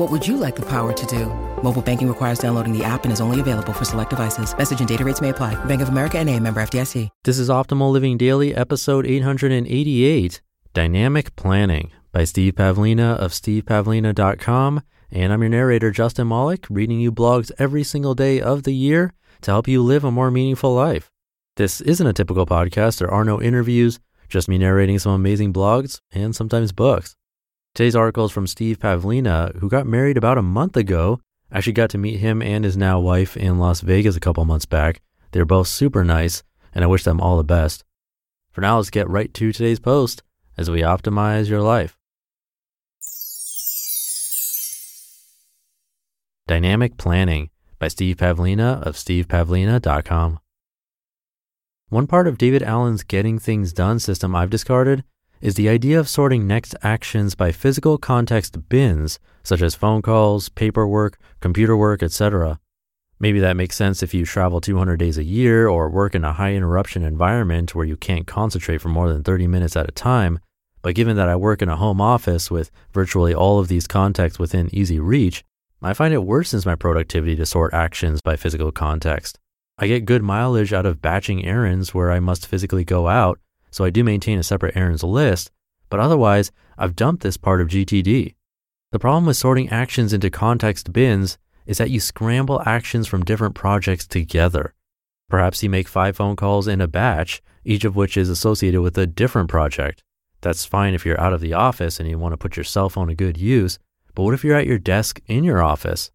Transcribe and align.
What 0.00 0.10
would 0.10 0.26
you 0.26 0.38
like 0.38 0.56
the 0.56 0.62
power 0.62 0.94
to 0.94 1.06
do? 1.06 1.26
Mobile 1.62 1.82
banking 1.82 2.08
requires 2.08 2.38
downloading 2.38 2.72
the 2.72 2.82
app 2.82 3.04
and 3.04 3.12
is 3.12 3.20
only 3.20 3.38
available 3.38 3.74
for 3.74 3.84
select 3.84 4.08
devices. 4.08 4.56
Message 4.56 4.78
and 4.78 4.88
data 4.88 5.04
rates 5.04 5.20
may 5.20 5.28
apply. 5.28 5.62
Bank 5.66 5.82
of 5.82 5.90
America 5.90 6.18
and 6.18 6.30
a 6.30 6.40
member 6.40 6.62
FDIC. 6.62 7.10
This 7.24 7.38
is 7.38 7.50
Optimal 7.50 7.92
Living 7.92 8.16
Daily, 8.16 8.54
episode 8.54 9.06
888, 9.06 10.40
Dynamic 10.72 11.36
Planning 11.36 11.92
by 12.12 12.24
Steve 12.24 12.54
Pavlina 12.54 13.18
of 13.18 13.32
stevepavlina.com. 13.32 14.80
And 15.10 15.34
I'm 15.34 15.42
your 15.42 15.50
narrator, 15.50 15.90
Justin 15.90 16.28
Malik, 16.28 16.64
reading 16.70 16.98
you 16.98 17.12
blogs 17.12 17.52
every 17.58 17.84
single 17.84 18.14
day 18.14 18.40
of 18.40 18.62
the 18.62 18.72
year 18.72 19.12
to 19.42 19.50
help 19.50 19.68
you 19.68 19.82
live 19.82 20.04
a 20.04 20.10
more 20.10 20.30
meaningful 20.30 20.72
life. 20.72 21.10
This 21.56 21.82
isn't 21.82 22.06
a 22.06 22.14
typical 22.14 22.46
podcast. 22.46 23.00
There 23.00 23.10
are 23.10 23.26
no 23.26 23.42
interviews, 23.42 24.00
just 24.30 24.48
me 24.48 24.56
narrating 24.56 24.98
some 24.98 25.12
amazing 25.12 25.52
blogs 25.52 26.00
and 26.10 26.34
sometimes 26.34 26.72
books. 26.72 27.16
Today's 27.74 27.96
article 27.96 28.24
is 28.24 28.32
from 28.32 28.46
Steve 28.46 28.78
Pavlina, 28.78 29.56
who 29.58 29.68
got 29.68 29.86
married 29.86 30.16
about 30.16 30.38
a 30.38 30.42
month 30.42 30.76
ago 30.76 31.20
Actually 31.52 31.72
got 31.72 31.90
to 31.90 31.98
meet 31.98 32.18
him 32.18 32.42
and 32.42 32.64
his 32.64 32.76
now 32.76 33.00
wife 33.00 33.36
in 33.36 33.58
Las 33.58 33.80
Vegas 33.80 34.16
a 34.16 34.20
couple 34.20 34.44
months 34.44 34.66
back. 34.66 35.02
They're 35.32 35.44
both 35.44 35.66
super 35.66 36.04
nice, 36.04 36.42
and 36.72 36.84
I 36.84 36.86
wish 36.86 37.02
them 37.02 37.20
all 37.20 37.36
the 37.36 37.44
best. 37.44 37.84
For 38.52 38.60
now, 38.60 38.76
let's 38.76 38.90
get 38.90 39.08
right 39.08 39.32
to 39.34 39.52
today's 39.52 39.80
post 39.80 40.22
as 40.56 40.70
we 40.70 40.82
optimize 40.82 41.48
your 41.48 41.62
life. 41.62 41.96
Dynamic 46.46 46.96
Planning 46.96 47.50
by 47.78 47.88
Steve 47.88 48.16
Pavlina 48.16 48.82
of 48.82 48.96
stevepavlina.com. 48.96 50.38
One 51.88 52.06
part 52.06 52.28
of 52.28 52.38
David 52.38 52.62
Allen's 52.62 53.02
Getting 53.02 53.40
Things 53.40 53.72
Done 53.72 53.98
system 53.98 54.36
I've 54.36 54.50
discarded 54.50 55.02
is 55.40 55.54
the 55.54 55.68
idea 55.68 55.98
of 55.98 56.08
sorting 56.08 56.46
next 56.46 56.74
actions 56.82 57.34
by 57.34 57.50
physical 57.50 57.96
context 57.96 58.68
bins, 58.68 59.18
such 59.42 59.62
as 59.62 59.74
phone 59.74 60.02
calls, 60.02 60.48
paperwork, 60.50 61.18
computer 61.40 61.76
work, 61.76 62.02
etc. 62.02 62.60
Maybe 63.18 63.40
that 63.40 63.56
makes 63.56 63.76
sense 63.76 64.02
if 64.02 64.12
you 64.12 64.24
travel 64.24 64.60
200 64.60 64.96
days 64.98 65.18
a 65.18 65.24
year 65.24 65.68
or 65.68 65.88
work 65.88 66.14
in 66.14 66.24
a 66.24 66.32
high 66.32 66.54
interruption 66.54 67.02
environment 67.02 67.74
where 67.74 67.86
you 67.86 67.96
can't 67.96 68.26
concentrate 68.26 68.78
for 68.78 68.88
more 68.88 69.10
than 69.12 69.22
30 69.22 69.46
minutes 69.46 69.76
at 69.76 69.88
a 69.88 69.92
time. 69.92 70.38
But 70.82 70.94
given 70.94 71.16
that 71.16 71.28
I 71.28 71.36
work 71.36 71.60
in 71.62 71.68
a 71.68 71.76
home 71.76 72.00
office 72.00 72.50
with 72.50 72.70
virtually 72.92 73.34
all 73.34 73.58
of 73.58 73.68
these 73.68 73.86
contexts 73.86 74.38
within 74.38 74.74
easy 74.74 74.98
reach, 75.00 75.44
I 75.82 75.94
find 75.94 76.12
it 76.12 76.20
worsens 76.20 76.66
my 76.66 76.74
productivity 76.74 77.36
to 77.36 77.46
sort 77.46 77.72
actions 77.72 78.20
by 78.20 78.36
physical 78.36 78.72
context. 78.72 79.38
I 79.78 79.86
get 79.86 80.04
good 80.04 80.22
mileage 80.22 80.74
out 80.74 80.84
of 80.84 81.00
batching 81.00 81.44
errands 81.46 81.94
where 81.94 82.10
I 82.10 82.20
must 82.20 82.46
physically 82.46 82.84
go 82.84 83.08
out 83.08 83.38
so 83.70 83.84
I 83.84 83.90
do 83.90 84.04
maintain 84.04 84.38
a 84.38 84.42
separate 84.42 84.76
errands 84.76 85.02
list, 85.02 85.50
but 85.88 86.00
otherwise, 86.00 86.52
I've 86.78 86.96
dumped 86.96 87.22
this 87.22 87.36
part 87.36 87.60
of 87.60 87.68
GTD. 87.68 88.34
The 88.92 88.98
problem 88.98 89.26
with 89.26 89.36
sorting 89.36 89.68
actions 89.68 90.12
into 90.12 90.30
context 90.30 90.92
bins 90.92 91.38
is 91.66 91.78
that 91.78 91.90
you 91.90 92.00
scramble 92.00 92.62
actions 92.66 93.06
from 93.06 93.24
different 93.24 93.54
projects 93.54 94.06
together. 94.06 94.74
Perhaps 95.28 95.62
you 95.62 95.70
make 95.70 95.86
five 95.86 96.16
phone 96.16 96.34
calls 96.34 96.66
in 96.66 96.80
a 96.80 96.88
batch, 96.88 97.40
each 97.64 97.84
of 97.84 97.94
which 97.94 98.16
is 98.16 98.28
associated 98.28 98.80
with 98.80 98.98
a 98.98 99.06
different 99.06 99.48
project. 99.48 100.02
That's 100.40 100.64
fine 100.64 100.94
if 100.94 101.06
you're 101.06 101.20
out 101.20 101.32
of 101.32 101.40
the 101.40 101.52
office 101.52 102.00
and 102.00 102.08
you 102.08 102.18
want 102.18 102.32
to 102.32 102.38
put 102.38 102.56
your 102.56 102.64
cell 102.64 102.88
phone 102.88 103.08
to 103.08 103.14
good 103.14 103.36
use, 103.36 103.78
but 104.14 104.24
what 104.24 104.34
if 104.34 104.42
you're 104.42 104.56
at 104.56 104.66
your 104.66 104.78
desk 104.78 105.20
in 105.26 105.44
your 105.44 105.62
office? 105.62 106.10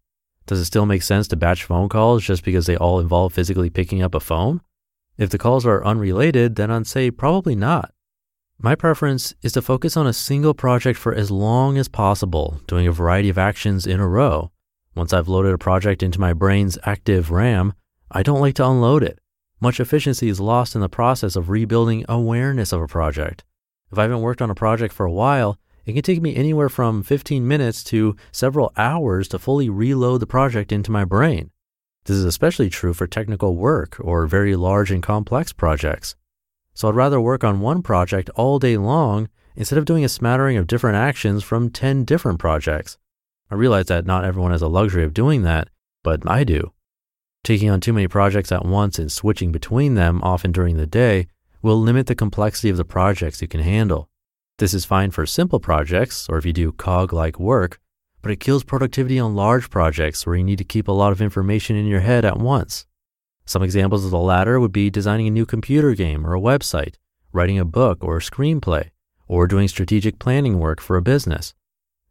Does 0.46 0.60
it 0.60 0.66
still 0.66 0.86
make 0.86 1.02
sense 1.02 1.26
to 1.28 1.36
batch 1.36 1.64
phone 1.64 1.88
calls 1.88 2.24
just 2.24 2.44
because 2.44 2.66
they 2.66 2.76
all 2.76 3.00
involve 3.00 3.32
physically 3.32 3.70
picking 3.70 4.02
up 4.02 4.14
a 4.14 4.20
phone? 4.20 4.60
If 5.18 5.30
the 5.30 5.38
calls 5.38 5.64
are 5.64 5.84
unrelated, 5.84 6.56
then 6.56 6.70
I'd 6.70 6.86
say 6.86 7.10
probably 7.10 7.54
not. 7.54 7.92
My 8.58 8.74
preference 8.74 9.34
is 9.42 9.52
to 9.52 9.62
focus 9.62 9.96
on 9.96 10.06
a 10.06 10.12
single 10.12 10.54
project 10.54 10.98
for 10.98 11.14
as 11.14 11.30
long 11.30 11.78
as 11.78 11.88
possible, 11.88 12.60
doing 12.66 12.86
a 12.86 12.92
variety 12.92 13.28
of 13.28 13.38
actions 13.38 13.86
in 13.86 14.00
a 14.00 14.08
row. 14.08 14.50
Once 14.94 15.12
I've 15.12 15.28
loaded 15.28 15.52
a 15.52 15.58
project 15.58 16.02
into 16.02 16.20
my 16.20 16.32
brain's 16.32 16.78
active 16.84 17.30
RAM, 17.30 17.74
I 18.10 18.22
don't 18.22 18.40
like 18.40 18.54
to 18.54 18.66
unload 18.66 19.02
it. 19.02 19.18
Much 19.60 19.80
efficiency 19.80 20.28
is 20.28 20.40
lost 20.40 20.74
in 20.74 20.80
the 20.80 20.88
process 20.88 21.36
of 21.36 21.50
rebuilding 21.50 22.04
awareness 22.08 22.72
of 22.72 22.80
a 22.80 22.86
project. 22.86 23.44
If 23.92 23.98
I 23.98 24.02
haven't 24.02 24.20
worked 24.20 24.42
on 24.42 24.50
a 24.50 24.54
project 24.54 24.92
for 24.92 25.06
a 25.06 25.12
while, 25.12 25.58
it 25.86 25.92
can 25.92 26.02
take 26.02 26.20
me 26.20 26.34
anywhere 26.34 26.68
from 26.68 27.02
15 27.02 27.46
minutes 27.46 27.84
to 27.84 28.16
several 28.32 28.72
hours 28.76 29.28
to 29.28 29.38
fully 29.38 29.70
reload 29.70 30.20
the 30.20 30.26
project 30.26 30.72
into 30.72 30.90
my 30.90 31.04
brain. 31.04 31.50
This 32.06 32.16
is 32.16 32.24
especially 32.24 32.70
true 32.70 32.94
for 32.94 33.08
technical 33.08 33.56
work 33.56 33.96
or 33.98 34.28
very 34.28 34.54
large 34.54 34.92
and 34.92 35.02
complex 35.02 35.52
projects. 35.52 36.14
So 36.72 36.88
I'd 36.88 36.94
rather 36.94 37.20
work 37.20 37.42
on 37.42 37.58
one 37.58 37.82
project 37.82 38.30
all 38.36 38.60
day 38.60 38.76
long 38.76 39.28
instead 39.56 39.76
of 39.76 39.86
doing 39.86 40.04
a 40.04 40.08
smattering 40.08 40.56
of 40.56 40.68
different 40.68 40.96
actions 40.96 41.42
from 41.42 41.68
10 41.68 42.04
different 42.04 42.38
projects. 42.38 42.96
I 43.50 43.56
realize 43.56 43.86
that 43.86 44.06
not 44.06 44.24
everyone 44.24 44.52
has 44.52 44.60
the 44.60 44.70
luxury 44.70 45.02
of 45.02 45.14
doing 45.14 45.42
that, 45.42 45.68
but 46.04 46.28
I 46.30 46.44
do. 46.44 46.72
Taking 47.42 47.70
on 47.70 47.80
too 47.80 47.92
many 47.92 48.06
projects 48.06 48.52
at 48.52 48.64
once 48.64 49.00
and 49.00 49.10
switching 49.10 49.50
between 49.50 49.94
them 49.94 50.20
often 50.22 50.52
during 50.52 50.76
the 50.76 50.86
day 50.86 51.26
will 51.60 51.80
limit 51.80 52.06
the 52.06 52.14
complexity 52.14 52.70
of 52.70 52.76
the 52.76 52.84
projects 52.84 53.42
you 53.42 53.48
can 53.48 53.60
handle. 53.60 54.08
This 54.58 54.74
is 54.74 54.84
fine 54.84 55.10
for 55.10 55.26
simple 55.26 55.58
projects 55.58 56.28
or 56.28 56.38
if 56.38 56.46
you 56.46 56.52
do 56.52 56.70
cog 56.70 57.12
like 57.12 57.40
work, 57.40 57.80
but 58.26 58.32
it 58.32 58.40
kills 58.40 58.64
productivity 58.64 59.20
on 59.20 59.36
large 59.36 59.70
projects 59.70 60.26
where 60.26 60.34
you 60.34 60.42
need 60.42 60.58
to 60.58 60.64
keep 60.64 60.88
a 60.88 60.92
lot 60.92 61.12
of 61.12 61.22
information 61.22 61.76
in 61.76 61.86
your 61.86 62.00
head 62.00 62.24
at 62.24 62.36
once. 62.36 62.84
Some 63.44 63.62
examples 63.62 64.04
of 64.04 64.10
the 64.10 64.18
latter 64.18 64.58
would 64.58 64.72
be 64.72 64.90
designing 64.90 65.28
a 65.28 65.30
new 65.30 65.46
computer 65.46 65.94
game 65.94 66.26
or 66.26 66.34
a 66.34 66.40
website, 66.40 66.96
writing 67.32 67.56
a 67.56 67.64
book 67.64 68.02
or 68.02 68.16
a 68.16 68.20
screenplay, 68.20 68.90
or 69.28 69.46
doing 69.46 69.68
strategic 69.68 70.18
planning 70.18 70.58
work 70.58 70.80
for 70.80 70.96
a 70.96 71.02
business. 71.02 71.54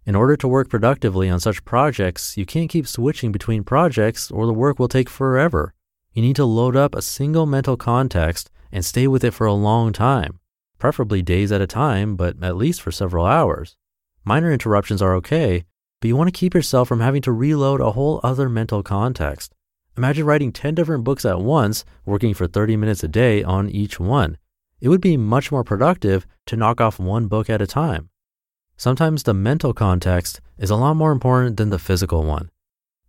In 0.05 0.15
order 0.15 0.37
to 0.37 0.47
work 0.47 0.69
productively 0.69 1.29
on 1.29 1.41
such 1.41 1.65
projects, 1.65 2.37
you 2.37 2.45
can't 2.45 2.69
keep 2.69 2.87
switching 2.87 3.33
between 3.33 3.65
projects 3.65 4.31
or 4.31 4.45
the 4.45 4.53
work 4.53 4.79
will 4.79 4.87
take 4.87 5.09
forever. 5.09 5.73
You 6.13 6.21
need 6.21 6.37
to 6.37 6.45
load 6.45 6.77
up 6.77 6.95
a 6.95 7.01
single 7.01 7.45
mental 7.45 7.75
context 7.75 8.49
and 8.71 8.85
stay 8.85 9.05
with 9.05 9.25
it 9.25 9.33
for 9.33 9.47
a 9.47 9.53
long 9.53 9.91
time, 9.91 10.39
preferably 10.79 11.21
days 11.21 11.51
at 11.51 11.59
a 11.59 11.67
time, 11.67 12.15
but 12.15 12.41
at 12.41 12.55
least 12.55 12.81
for 12.81 12.93
several 12.93 13.25
hours. 13.25 13.75
Minor 14.23 14.53
interruptions 14.53 15.01
are 15.01 15.13
okay, 15.15 15.65
but 16.05 16.09
you 16.09 16.15
want 16.15 16.27
to 16.27 16.39
keep 16.39 16.53
yourself 16.53 16.87
from 16.87 16.99
having 16.99 17.23
to 17.23 17.31
reload 17.31 17.81
a 17.81 17.93
whole 17.93 18.19
other 18.21 18.47
mental 18.47 18.83
context. 18.83 19.51
Imagine 19.97 20.23
writing 20.23 20.51
10 20.51 20.75
different 20.75 21.03
books 21.03 21.25
at 21.25 21.41
once, 21.41 21.83
working 22.05 22.35
for 22.35 22.45
30 22.45 22.77
minutes 22.77 23.03
a 23.03 23.07
day 23.07 23.41
on 23.41 23.71
each 23.71 23.99
one. 23.99 24.37
It 24.79 24.89
would 24.89 25.01
be 25.01 25.17
much 25.17 25.51
more 25.51 25.63
productive 25.63 26.27
to 26.45 26.55
knock 26.55 26.79
off 26.79 26.99
one 26.99 27.25
book 27.25 27.49
at 27.49 27.59
a 27.59 27.65
time. 27.65 28.11
Sometimes 28.77 29.23
the 29.23 29.33
mental 29.33 29.73
context 29.73 30.41
is 30.59 30.69
a 30.69 30.75
lot 30.75 30.93
more 30.93 31.11
important 31.11 31.57
than 31.57 31.71
the 31.71 31.79
physical 31.79 32.23
one. 32.23 32.51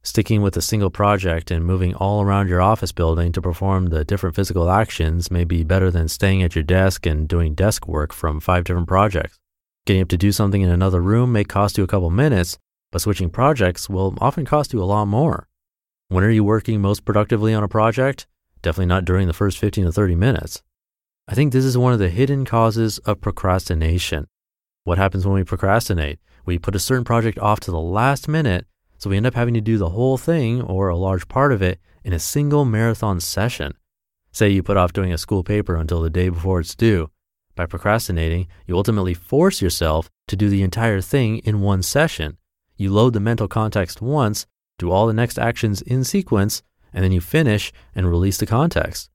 Sticking 0.03 0.41
with 0.41 0.56
a 0.56 0.62
single 0.62 0.88
project 0.88 1.50
and 1.50 1.67
moving 1.67 1.94
all 1.94 2.23
around 2.23 2.49
your 2.49 2.62
office 2.62 2.93
building 2.93 3.31
to 3.32 3.43
perform 3.43 3.88
the 3.88 4.06
different 4.06 4.35
physical 4.35 4.70
actions 4.70 5.31
may 5.31 5.44
be 5.44 5.65
better 5.65 5.91
than 5.91 6.09
staying 6.09 6.43
at 6.43 6.55
your 6.55 6.65
desk 6.65 7.05
and 7.05 7.29
doing 7.29 7.55
desk 7.55 7.87
work 7.87 8.15
from 8.15 8.41
five 8.41 8.65
different 8.65 8.88
projects. 8.88 9.38
Getting 9.85 10.00
up 10.00 10.09
to 10.09 10.17
do 10.17 10.32
something 10.32 10.62
in 10.62 10.70
another 10.70 11.03
room 11.03 11.31
may 11.32 11.44
cost 11.44 11.76
you 11.76 11.85
a 11.85 11.87
couple 11.87 12.09
minutes, 12.09 12.56
but 12.93 13.00
switching 13.00 13.31
projects 13.31 13.88
will 13.88 14.17
often 14.21 14.44
cost 14.44 14.73
you 14.73 14.83
a 14.83 14.85
lot 14.85 15.06
more. 15.06 15.49
When 16.09 16.25
are 16.25 16.31
you 16.31 16.44
working 16.44 16.81
most 16.81 17.05
productively 17.05 17.53
on 17.53 17.65
a 17.65 17.69
project? 17.69 18.27
Definitely 18.62 18.87
not 18.87 19.05
during 19.05 19.27
the 19.27 19.33
first 19.33 19.59
15 19.59 19.87
to 19.87 19.93
30 19.93 20.15
minutes. 20.15 20.62
I 21.29 21.35
think 21.35 21.53
this 21.53 21.65
is 21.65 21.77
one 21.77 21.93
of 21.93 21.99
the 21.99 22.09
hidden 22.09 22.44
causes 22.44 22.99
of 22.99 23.21
procrastination. 23.21 24.29
What 24.85 24.99
happens 24.99 25.27
when 25.27 25.35
we 25.35 25.44
procrastinate? 25.44 26.21
We 26.44 26.59
put 26.59 26.77
a 26.77 26.81
certain 26.81 27.05
project 27.05 27.38
off 27.41 27.59
to 27.61 27.73
the 27.73 27.81
last 27.81 28.29
minute, 28.29 28.67
so 28.99 29.11
we 29.11 29.17
end 29.17 29.27
up 29.27 29.35
having 29.35 29.55
to 29.55 29.61
do 29.61 29.79
the 29.79 29.91
whole 29.91 30.17
thing 30.17 30.62
or 30.62 30.89
a 30.89 30.97
large 30.97 31.27
part 31.27 31.53
of 31.53 31.61
it 31.61 31.81
in 32.05 32.12
a 32.12 32.21
single 32.21 32.65
marathon 32.65 33.19
session. 33.19 33.75
Say 34.31 34.50
you 34.50 34.62
put 34.62 34.77
off 34.77 34.93
doing 34.93 35.12
a 35.12 35.19
school 35.19 35.43
paper 35.43 35.75
until 35.75 36.00
the 36.00 36.11
day 36.11 36.29
before 36.29 36.61
it's 36.61 36.77
due. 36.77 37.11
By 37.56 37.67
procrastinating, 37.67 38.47
you 38.67 38.77
ultimately 38.77 39.15
force 39.15 39.61
yourself 39.61 40.09
to 40.29 40.37
do 40.37 40.49
the 40.49 40.62
entire 40.62 41.00
thing 41.00 41.39
in 41.39 41.62
one 41.62 41.82
session. 41.82 42.37
You 42.76 42.93
load 42.93 43.12
the 43.12 43.20
mental 43.20 43.49
context 43.49 44.02
once, 44.02 44.46
do 44.78 44.90
all 44.90 45.06
the 45.06 45.12
next 45.12 45.38
actions 45.38 45.82
in 45.82 46.05
sequence, 46.05 46.62
and 46.93 47.02
then 47.02 47.12
you 47.12 47.20
finish 47.20 47.73
and 47.94 48.08
release 48.08 48.38
the 48.38 48.46
context. 48.46 49.11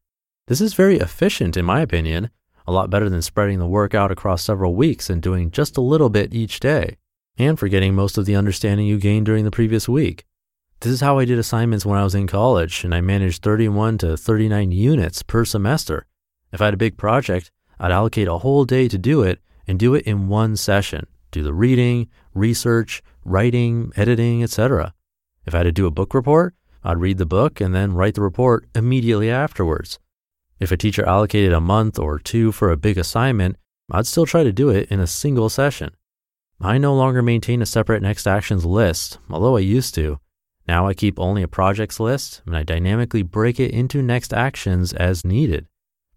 This 0.47 0.61
is 0.61 0.73
very 0.73 0.97
efficient, 0.97 1.55
in 1.55 1.65
my 1.65 1.81
opinion, 1.81 2.29
a 2.67 2.71
lot 2.71 2.89
better 2.89 3.09
than 3.09 3.21
spreading 3.21 3.59
the 3.59 3.67
work 3.67 3.93
out 3.93 4.11
across 4.11 4.43
several 4.43 4.75
weeks 4.75 5.09
and 5.09 5.21
doing 5.21 5.51
just 5.51 5.77
a 5.77 5.81
little 5.81 6.09
bit 6.09 6.33
each 6.33 6.59
day, 6.59 6.97
and 7.37 7.59
forgetting 7.59 7.95
most 7.95 8.17
of 8.17 8.25
the 8.25 8.35
understanding 8.35 8.87
you 8.87 8.97
gained 8.97 9.25
during 9.25 9.45
the 9.45 9.51
previous 9.51 9.87
week. 9.87 10.25
This 10.79 10.91
is 10.91 11.01
how 11.01 11.19
I 11.19 11.25
did 11.25 11.37
assignments 11.37 11.85
when 11.85 11.99
I 11.99 12.03
was 12.03 12.15
in 12.15 12.25
college, 12.25 12.83
and 12.83 12.95
I 12.95 13.01
managed 13.01 13.43
31 13.43 13.99
to 13.99 14.17
39 14.17 14.71
units 14.71 15.21
per 15.21 15.45
semester. 15.45 16.07
If 16.51 16.59
I 16.59 16.65
had 16.65 16.73
a 16.73 16.77
big 16.77 16.97
project, 16.97 17.51
I'd 17.79 17.91
allocate 17.91 18.27
a 18.27 18.39
whole 18.39 18.65
day 18.65 18.87
to 18.87 18.97
do 18.97 19.21
it 19.21 19.39
and 19.67 19.77
do 19.79 19.93
it 19.93 20.05
in 20.05 20.27
one 20.27 20.57
session. 20.57 21.05
Do 21.31 21.43
the 21.43 21.53
reading, 21.53 22.09
research, 22.33 23.01
writing, 23.23 23.91
editing, 23.95 24.43
etc. 24.43 24.93
If 25.45 25.53
I 25.53 25.59
had 25.59 25.63
to 25.63 25.71
do 25.71 25.87
a 25.87 25.91
book 25.91 26.13
report, 26.13 26.55
I'd 26.83 26.97
read 26.97 27.17
the 27.17 27.25
book 27.25 27.61
and 27.61 27.75
then 27.75 27.93
write 27.93 28.15
the 28.15 28.21
report 28.21 28.67
immediately 28.73 29.29
afterwards. 29.29 29.99
If 30.59 30.71
a 30.71 30.77
teacher 30.77 31.05
allocated 31.05 31.53
a 31.53 31.61
month 31.61 31.97
or 31.97 32.19
two 32.19 32.51
for 32.51 32.71
a 32.71 32.77
big 32.77 32.97
assignment, 32.97 33.57
I'd 33.91 34.07
still 34.07 34.25
try 34.25 34.43
to 34.43 34.51
do 34.51 34.69
it 34.69 34.89
in 34.91 34.99
a 34.99 35.07
single 35.07 35.49
session. 35.49 35.95
I 36.59 36.77
no 36.77 36.93
longer 36.93 37.21
maintain 37.21 37.61
a 37.61 37.65
separate 37.65 38.03
next 38.03 38.27
actions 38.27 38.65
list, 38.65 39.17
although 39.29 39.57
I 39.57 39.61
used 39.61 39.95
to. 39.95 40.19
Now 40.67 40.87
I 40.87 40.93
keep 40.93 41.19
only 41.19 41.41
a 41.41 41.47
projects 41.47 41.99
list 41.99 42.43
and 42.45 42.55
I 42.55 42.63
dynamically 42.63 43.23
break 43.23 43.59
it 43.59 43.71
into 43.71 44.01
next 44.01 44.33
actions 44.33 44.93
as 44.93 45.25
needed. 45.25 45.65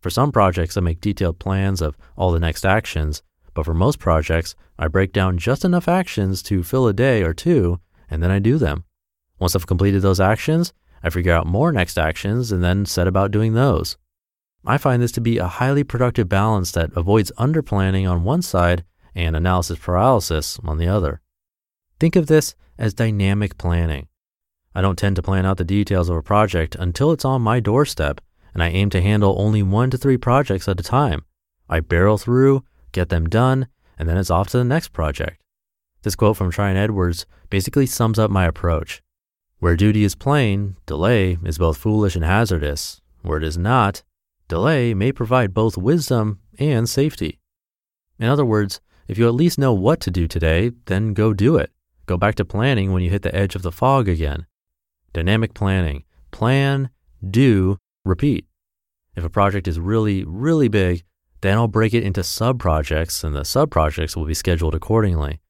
For 0.01 0.11
some 0.11 0.33
projects, 0.33 0.77
I 0.77 0.83
make 0.83 1.01
detailed 1.01 1.39
plans 1.39 1.81
of 1.81 1.97
all 2.15 2.31
the 2.31 2.39
next 2.39 2.67
actions, 2.67 3.23
but 3.55 3.65
for 3.65 3.75
most 3.75 3.99
projects, 3.99 4.55
I 4.79 4.89
break 4.89 5.13
down 5.13 5.39
just 5.39 5.65
enough 5.65 5.89
actions 5.89 6.43
to 6.45 6.63
fill 6.63 6.89
a 6.89 6.93
day 6.93 7.23
or 7.23 7.33
two, 7.33 7.81
and 8.11 8.23
then 8.23 8.31
I 8.31 8.39
do 8.39 8.59
them. 8.59 8.85
Once 9.39 9.55
I've 9.55 9.67
completed 9.67 10.03
those 10.03 10.21
actions, 10.21 10.73
I 11.03 11.11
figure 11.11 11.33
out 11.33 11.47
more 11.47 11.73
next 11.73 11.99
actions 11.99 12.51
and 12.51 12.63
then 12.63 12.87
set 12.87 13.07
about 13.07 13.31
doing 13.31 13.55
those. 13.55 13.97
I 14.67 14.79
find 14.79 15.03
this 15.03 15.13
to 15.13 15.21
be 15.21 15.39
a 15.39 15.47
highly 15.47 15.85
productive 15.85 16.29
balance 16.29 16.73
that 16.73 16.97
avoids 16.97 17.31
underplanning 17.39 18.11
on 18.11 18.25
one 18.25 18.43
side 18.43 18.85
and 19.15 19.37
analysis 19.37 19.79
paralysis 19.79 20.59
on 20.65 20.79
the 20.79 20.89
other. 20.89 21.21
Think 22.01 22.17
of 22.17 22.27
this 22.27 22.57
as 22.79 22.95
dynamic 22.95 23.59
planning. 23.59 24.09
I 24.75 24.81
don't 24.81 24.99
tend 24.99 25.17
to 25.17 25.23
plan 25.23 25.47
out 25.47 25.59
the 25.59 25.65
details 25.65 26.09
of 26.09 26.17
a 26.17 26.23
project 26.23 26.75
until 26.75 27.13
it's 27.13 27.25
on 27.25 27.43
my 27.43 27.61
doorstep, 27.61 28.21
and 28.55 28.63
I 28.63 28.71
aim 28.71 28.91
to 28.91 29.03
handle 29.03 29.37
only 29.39 29.63
one 29.63 29.91
to 29.91 29.99
three 29.99 30.17
projects 30.17 30.67
at 30.67 30.81
a 30.81 30.83
time. 30.83 31.25
I 31.69 31.81
barrel 31.81 32.19
through, 32.19 32.65
get 32.95 33.11
them 33.11 33.29
done, 33.29 33.67
and 33.99 34.09
then 34.09 34.17
it's 34.17 34.31
off 34.31 34.49
to 34.49 34.59
the 34.59 34.65
next 34.65 34.95
project. 34.95 35.43
This 36.03 36.17
quote 36.17 36.37
from 36.37 36.51
Tryon 36.51 36.77
Edwards 36.79 37.27
basically 37.51 37.87
sums 37.87 38.19
up 38.19 38.31
my 38.31 38.47
approach. 38.47 39.03
Where 39.59 39.77
duty 39.77 40.05
is 40.05 40.15
plain, 40.15 40.77
delay 40.87 41.39
is 41.45 41.59
both 41.59 41.77
foolish 41.77 42.17
and 42.17 42.25
hazardous. 42.25 43.01
Where 43.23 43.39
it 43.39 43.45
is 43.45 43.59
not, 43.59 44.03
delay 44.49 44.95
may 44.95 45.13
provide 45.13 45.55
both 45.55 45.77
wisdom 45.77 46.41
and 46.59 46.89
safety. 46.89 47.41
In 48.19 48.29
other 48.29 48.45
words, 48.45 48.81
if 49.09 49.19
you 49.19 49.27
at 49.27 49.35
least 49.35 49.59
know 49.59 49.73
what 49.73 50.01
to 50.01 50.11
do 50.11 50.27
today, 50.27 50.73
then 50.87 51.15
go 51.15 51.33
do 51.35 51.57
it. 51.57 51.71
Go 52.07 52.17
back 52.17 52.35
to 52.37 52.45
planning 52.45 52.93
when 52.93 53.03
you 53.03 53.11
hit 53.11 53.23
the 53.23 53.35
edge 53.35 53.55
of 53.55 53.63
the 53.63 53.73
fog 53.73 54.09
again. 54.09 54.47
Dynamic 55.13 55.55
planning. 55.55 56.05
Plan, 56.31 56.91
do, 57.29 57.79
repeat. 58.05 58.47
If 59.17 59.25
a 59.25 59.31
project 59.31 59.69
is 59.69 59.81
really, 59.81 60.25
really 60.25 60.69
big, 60.69 61.05
then 61.45 61.59
I'll 61.59 61.69
break 61.69 61.93
it 61.93 62.03
into 62.03 62.25
sub 62.25 62.59
projects 62.59 63.23
and 63.23 63.37
the 63.37 63.45
sub 63.45 63.71
projects 63.71 64.17
will 64.17 64.25
be 64.25 64.33
scheduled 64.33 64.75
accordingly. 64.75 65.41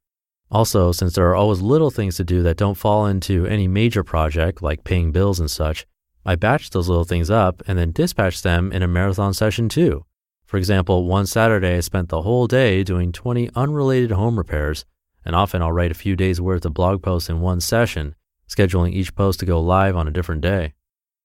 Also, 0.51 0.91
since 0.91 1.15
there 1.15 1.29
are 1.29 1.37
always 1.37 1.61
little 1.61 1.91
things 1.91 2.17
to 2.17 2.25
do 2.25 2.43
that 2.43 2.57
don't 2.57 2.77
fall 2.77 3.07
into 3.07 3.47
any 3.47 3.69
major 3.69 4.03
project 4.03 4.61
like 4.61 4.83
paying 4.83 5.13
bills 5.13 5.39
and 5.39 5.49
such, 5.49 5.87
I 6.27 6.35
batch 6.35 6.71
those 6.71 6.89
little 6.89 7.05
things 7.05 7.31
up 7.31 7.63
and 7.69 7.79
then 7.79 7.93
dispatch 7.93 8.43
them 8.43 8.73
in 8.73 8.83
a 8.83 8.89
marathon 8.89 9.35
session 9.35 9.69
too. 9.69 10.05
For 10.45 10.57
example, 10.57 11.07
one 11.07 11.27
Saturday 11.27 11.77
I 11.77 11.81
spent 11.81 12.09
the 12.09 12.23
whole 12.23 12.49
day 12.49 12.83
doing 12.83 13.13
20 13.13 13.51
unrelated 13.55 14.11
home 14.11 14.37
repairs, 14.37 14.85
and 15.25 15.37
often 15.37 15.63
I'll 15.63 15.71
write 15.71 15.93
a 15.93 15.95
few 15.95 16.17
days 16.17 16.41
worth 16.41 16.65
of 16.65 16.75
blog 16.75 17.05
posts 17.05 17.31
in 17.31 17.41
one 17.41 17.61
session, 17.61 18.17
scheduling 18.49 18.93
each 18.93 19.15
post 19.15 19.39
to 19.41 19.47
go 19.47 19.61
live 19.61 19.95
on 19.95 20.09
a 20.09 20.13
different 20.13 20.41
day. 20.41 20.75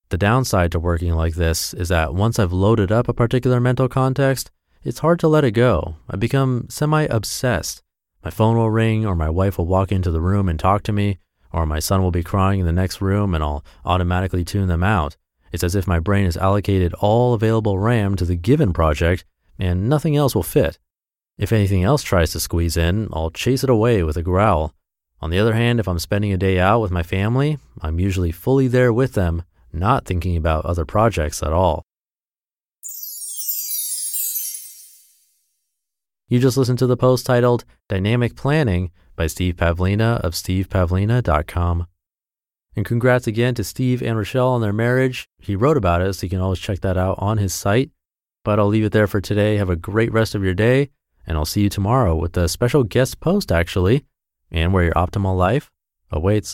The 0.10 0.18
downside 0.18 0.72
to 0.74 0.80
working 0.80 1.14
like 1.14 1.34
this 1.34 1.74
is 1.74 1.90
that 1.90 2.14
once 2.14 2.38
I've 2.38 2.54
loaded 2.54 2.92
up 2.92 3.08
a 3.08 3.14
particular 3.14 3.60
mental 3.60 3.88
context, 3.88 4.52
it's 4.84 5.00
hard 5.00 5.20
to 5.20 5.28
let 5.28 5.44
it 5.44 5.52
go. 5.52 5.96
I 6.10 6.16
become 6.16 6.68
semi 6.70 7.04
obsessed. 7.04 7.84
My 8.24 8.30
phone 8.30 8.58
will 8.58 8.70
ring, 8.70 9.06
or 9.06 9.16
my 9.16 9.30
wife 9.30 9.58
will 9.58 9.66
walk 9.66 9.92
into 9.92 10.12
the 10.12 10.22
room 10.22 10.50
and 10.50 10.60
talk 10.60 10.84
to 10.84 10.92
me, 10.92 11.20
or 11.52 11.66
my 11.66 11.80
son 11.80 12.02
will 12.02 12.12
be 12.12 12.24
crying 12.24 12.60
in 12.60 12.66
the 12.66 12.72
next 12.72 13.02
room 13.02 13.34
and 13.34 13.44
I'll 13.44 13.64
automatically 13.86 14.44
tune 14.44 14.68
them 14.68 14.84
out. 14.84 15.18
It's 15.52 15.64
as 15.64 15.76
if 15.76 15.88
my 15.88 16.00
brain 16.00 16.26
has 16.26 16.38
allocated 16.38 16.94
all 16.96 17.34
available 17.34 17.80
RAM 17.80 18.16
to 18.18 18.26
the 18.26 18.36
given 18.36 18.74
project 18.74 19.26
and 19.58 19.90
nothing 19.90 20.16
else 20.16 20.36
will 20.36 20.44
fit. 20.44 20.78
If 21.38 21.52
anything 21.52 21.84
else 21.84 22.04
tries 22.04 22.32
to 22.32 22.40
squeeze 22.40 22.78
in, 22.78 23.08
I'll 23.14 23.32
chase 23.32 23.64
it 23.64 23.70
away 23.70 24.04
with 24.04 24.18
a 24.18 24.24
growl. 24.24 24.74
On 25.22 25.30
the 25.30 25.40
other 25.40 25.54
hand, 25.54 25.80
if 25.80 25.88
I'm 25.88 26.00
spending 26.00 26.32
a 26.32 26.38
day 26.38 26.60
out 26.60 26.82
with 26.82 26.92
my 26.92 27.04
family, 27.04 27.58
I'm 27.82 28.00
usually 28.00 28.32
fully 28.32 28.68
there 28.68 28.94
with 28.94 29.14
them, 29.14 29.44
not 29.74 30.06
thinking 30.06 30.38
about 30.38 30.66
other 30.66 30.86
projects 30.86 31.42
at 31.42 31.54
all. 31.54 31.84
You 36.30 36.38
just 36.38 36.58
listened 36.58 36.78
to 36.78 36.86
the 36.86 36.96
post 36.96 37.26
titled 37.26 37.66
Dynamic 37.88 38.36
Planning 38.36 38.92
by 39.16 39.26
Steve 39.26 39.56
Pavlina 39.56 40.22
of 40.22 40.34
stevepavlina.com. 40.34 41.88
And 42.76 42.86
congrats 42.86 43.26
again 43.26 43.56
to 43.56 43.64
Steve 43.64 44.04
and 44.04 44.16
Rochelle 44.16 44.50
on 44.50 44.62
their 44.62 44.72
marriage. 44.72 45.28
He 45.40 45.56
wrote 45.56 45.76
about 45.76 46.04
it, 46.04 46.14
so 46.14 46.26
you 46.26 46.30
can 46.30 46.40
always 46.40 46.60
check 46.60 46.82
that 46.82 46.98
out 46.98 47.16
on 47.18 47.40
his 47.40 47.52
site. 47.52 47.90
But 48.44 48.60
I'll 48.60 48.68
leave 48.68 48.84
it 48.84 48.92
there 48.92 49.08
for 49.08 49.20
today. 49.20 49.58
Have 49.58 49.72
a 49.72 49.76
great 49.76 50.14
rest 50.14 50.36
of 50.36 50.44
your 50.44 50.54
day, 50.54 50.92
and 51.26 51.36
I'll 51.36 51.46
see 51.46 51.62
you 51.62 51.70
tomorrow 51.70 52.16
with 52.16 52.38
a 52.38 52.48
special 52.48 52.84
guest 52.84 53.20
post, 53.20 53.52
actually, 53.52 54.06
and 54.52 54.72
where 54.72 54.84
your 54.84 54.94
optimal 54.94 55.36
life 55.36 55.72
awaits. 56.12 56.48